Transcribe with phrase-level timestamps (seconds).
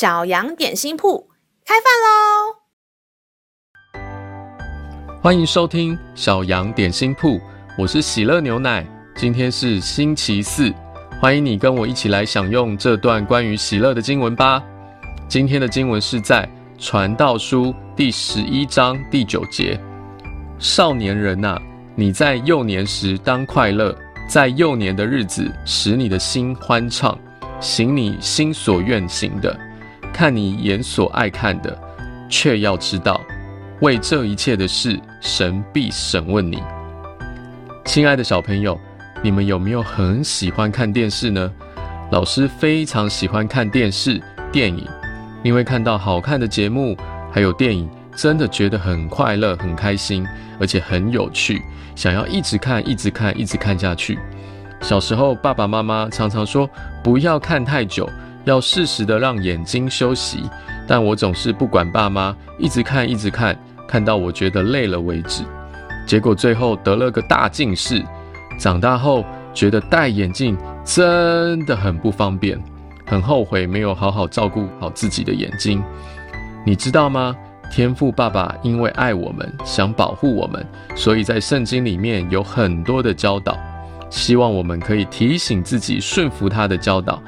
[0.00, 1.28] 小羊点心铺
[1.62, 2.56] 开饭喽！
[5.22, 7.38] 欢迎收听小羊点心铺，
[7.76, 8.82] 我是喜乐牛奶。
[9.14, 10.72] 今天是星期四，
[11.20, 14.62] 欢迎你跟我一起来享用这段关于喜乐的经文吧。
[15.28, 16.48] 今天的经文是在
[16.78, 19.78] 传道书第十一章第九节：
[20.58, 21.60] 少年人呐，
[21.94, 23.94] 你在幼年时当快乐，
[24.26, 27.18] 在幼年的日子使你的心欢畅，
[27.60, 29.54] 行你心所愿行的。
[30.12, 31.76] 看你眼所爱看的，
[32.28, 33.20] 却要知道，
[33.80, 36.62] 为这一切的事，神必审问你。
[37.84, 38.78] 亲爱的小朋友，
[39.22, 41.50] 你们有没有很喜欢看电视呢？
[42.10, 44.20] 老师非常喜欢看电视、
[44.52, 44.86] 电影，
[45.42, 46.96] 因为看到好看的节目，
[47.32, 50.26] 还有电影，真的觉得很快乐、很开心，
[50.60, 51.62] 而且很有趣，
[51.94, 54.18] 想要一直看、一直看、一直看下去。
[54.82, 56.68] 小时候，爸爸妈妈常常说，
[57.02, 58.08] 不要看太久。
[58.44, 60.42] 要适时的让眼睛休息，
[60.86, 65.44] 但我总是不管爸妈，一直看一直看，看到我觉得累了为止。
[66.06, 68.04] 结果最后得了个大近视，
[68.58, 72.60] 长大后觉得戴眼镜真的很不方便，
[73.06, 75.82] 很后悔没有好好照顾好自己的眼睛。
[76.66, 77.36] 你知道吗？
[77.72, 80.66] 天赋爸爸因为爱我们，想保护我们，
[80.96, 83.56] 所以在圣经里面有很多的教导，
[84.10, 87.22] 希望我们可以提醒自己顺服他的教导。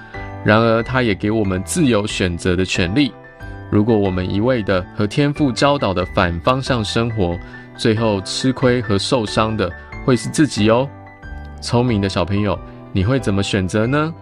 [0.44, 3.12] 然而，他也给我们自由选择的权利。
[3.70, 7.38] 如果我们一味的和天父教导的反方向生活，
[7.76, 9.70] 最后吃亏和受伤的
[10.04, 10.88] 会是自己哦。
[11.60, 12.58] 聪明的小朋友，
[12.92, 14.12] 你会怎么选择呢？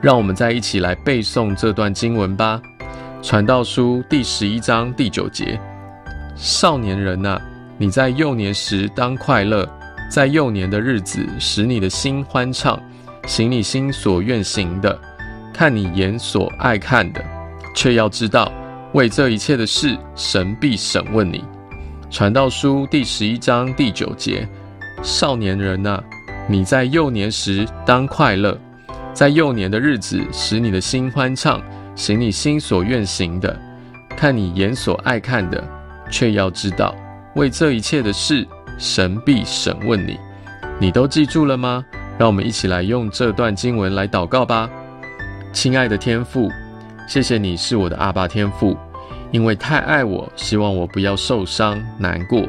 [0.00, 2.60] 让我们再一起来背诵这段经文吧。
[3.22, 5.58] 传道书第十一章第九节：
[6.34, 7.40] 少年人呐，
[7.78, 9.64] 你在幼年时当快乐，
[10.10, 12.78] 在幼年的日子使你的心欢畅。
[13.26, 14.98] 行你心所愿行的，
[15.54, 17.24] 看你眼所爱看的，
[17.74, 18.52] 却要知道，
[18.92, 21.44] 为这一切的事，神必审问你。
[22.10, 24.46] 传道书第十一章第九节：
[25.02, 26.02] 少年人呐，
[26.48, 28.58] 你在幼年时当快乐，
[29.14, 31.62] 在幼年的日子使你的心欢畅，
[31.94, 33.58] 行你心所愿行的，
[34.16, 35.62] 看你眼所爱看的，
[36.10, 36.94] 却要知道，
[37.36, 38.46] 为这一切的事，
[38.78, 40.18] 神必审问你。
[40.80, 41.84] 你都记住了吗？
[42.22, 44.70] 让我们一起来用这段经文来祷告吧。
[45.52, 46.48] 亲爱的天父，
[47.08, 48.76] 谢谢你是我的阿爸天父，
[49.32, 52.48] 因为太爱我，希望我不要受伤难过，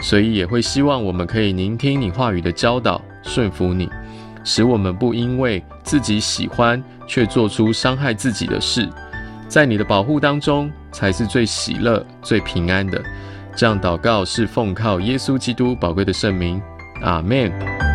[0.00, 3.90] 所以也会希望我们可以聆听你话语的教导，顺服你，
[4.42, 8.88] 使我们不因为自己喜欢却做出伤害自己的事，
[9.48, 12.98] 在你的保护当中才是最喜乐、最平安的。
[13.54, 16.58] 这样祷告是奉靠耶稣基督宝贵的圣名，
[17.02, 17.89] 阿门。